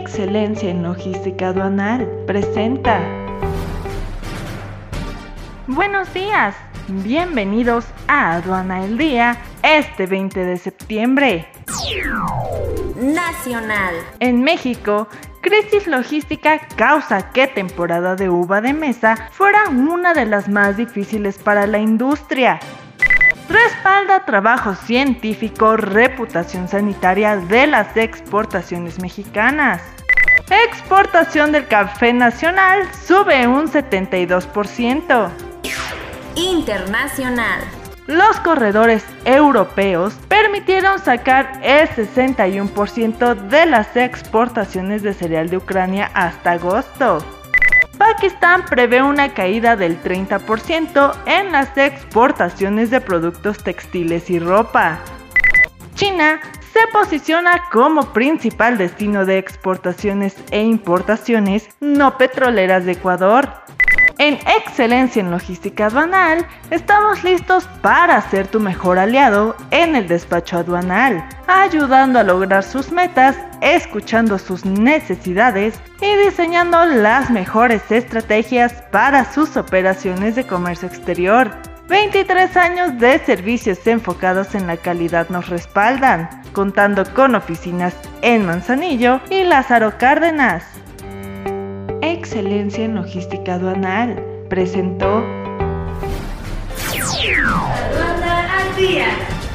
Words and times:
Excelencia 0.00 0.70
en 0.70 0.84
Logística 0.84 1.48
Aduanal 1.48 2.08
presenta. 2.24 3.00
Buenos 5.66 6.12
días, 6.14 6.54
bienvenidos 6.86 7.84
a 8.06 8.34
Aduana 8.34 8.84
el 8.84 8.96
Día 8.96 9.36
este 9.62 10.06
20 10.06 10.44
de 10.44 10.56
septiembre. 10.56 11.48
Nacional. 12.96 13.94
En 14.20 14.42
México, 14.42 15.08
crisis 15.40 15.88
logística 15.88 16.60
causa 16.76 17.32
que 17.32 17.48
temporada 17.48 18.14
de 18.14 18.28
uva 18.28 18.60
de 18.60 18.74
mesa 18.74 19.28
fuera 19.32 19.68
una 19.68 20.14
de 20.14 20.26
las 20.26 20.48
más 20.48 20.76
difíciles 20.76 21.38
para 21.38 21.66
la 21.66 21.78
industria. 21.78 22.60
Respalda 23.48 24.26
trabajo 24.26 24.74
científico, 24.74 25.78
reputación 25.78 26.68
sanitaria 26.68 27.36
de 27.36 27.66
las 27.66 27.96
exportaciones 27.96 29.00
mexicanas. 29.00 29.80
Exportación 30.50 31.50
del 31.52 31.66
café 31.66 32.12
nacional 32.12 32.86
sube 33.06 33.46
un 33.46 33.68
72%. 33.68 35.30
Internacional. 36.34 37.60
Los 38.06 38.38
corredores 38.40 39.04
europeos 39.24 40.14
permitieron 40.28 40.98
sacar 40.98 41.60
el 41.62 41.88
61% 41.88 43.34
de 43.34 43.66
las 43.66 43.96
exportaciones 43.96 45.02
de 45.02 45.14
cereal 45.14 45.48
de 45.48 45.56
Ucrania 45.56 46.10
hasta 46.14 46.52
agosto. 46.52 47.37
Pakistán 47.98 48.64
prevé 48.64 49.02
una 49.02 49.34
caída 49.34 49.74
del 49.74 50.00
30% 50.00 51.12
en 51.26 51.50
las 51.50 51.76
exportaciones 51.76 52.90
de 52.90 53.00
productos 53.00 53.58
textiles 53.58 54.30
y 54.30 54.38
ropa. 54.38 55.00
China 55.94 56.40
se 56.72 56.80
posiciona 56.92 57.64
como 57.72 58.12
principal 58.12 58.78
destino 58.78 59.26
de 59.26 59.38
exportaciones 59.38 60.36
e 60.52 60.62
importaciones 60.62 61.68
no 61.80 62.16
petroleras 62.16 62.84
de 62.84 62.92
Ecuador. 62.92 63.48
En 64.18 64.34
Excelencia 64.34 65.20
en 65.20 65.30
Logística 65.30 65.86
Aduanal, 65.86 66.44
estamos 66.72 67.22
listos 67.22 67.68
para 67.82 68.20
ser 68.20 68.48
tu 68.48 68.58
mejor 68.58 68.98
aliado 68.98 69.54
en 69.70 69.94
el 69.94 70.08
despacho 70.08 70.58
aduanal, 70.58 71.24
ayudando 71.46 72.18
a 72.18 72.24
lograr 72.24 72.64
sus 72.64 72.90
metas, 72.90 73.36
escuchando 73.60 74.36
sus 74.40 74.64
necesidades 74.64 75.78
y 76.00 76.16
diseñando 76.16 76.84
las 76.84 77.30
mejores 77.30 77.92
estrategias 77.92 78.72
para 78.90 79.32
sus 79.32 79.56
operaciones 79.56 80.34
de 80.34 80.44
comercio 80.44 80.88
exterior. 80.88 81.52
23 81.88 82.56
años 82.56 82.98
de 82.98 83.20
servicios 83.20 83.86
enfocados 83.86 84.56
en 84.56 84.66
la 84.66 84.78
calidad 84.78 85.28
nos 85.28 85.48
respaldan, 85.48 86.28
contando 86.52 87.04
con 87.14 87.36
oficinas 87.36 87.94
en 88.22 88.44
Manzanillo 88.46 89.20
y 89.30 89.44
Lázaro 89.44 89.96
Cárdenas. 89.96 90.77
Excelencia 92.02 92.84
en 92.84 92.94
Logística 92.94 93.54
Aduanal 93.54 94.22
presentó 94.48 95.24
al 97.96 98.76
día. 98.76 99.06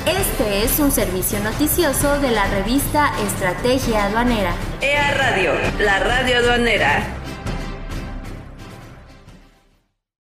Este 0.05 0.63
es 0.63 0.79
un 0.79 0.91
servicio 0.91 1.39
noticioso 1.39 2.19
de 2.19 2.31
la 2.31 2.45
revista 2.47 3.13
Estrategia 3.25 4.05
Aduanera. 4.05 4.53
EA 4.81 5.13
Radio, 5.13 5.53
la 5.79 5.99
radio 5.99 6.37
aduanera. 6.39 7.22